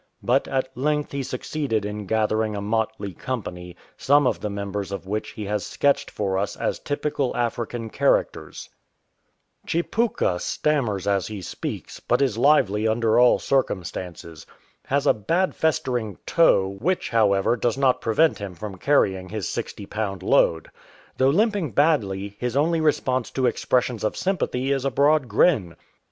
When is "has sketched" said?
5.45-6.09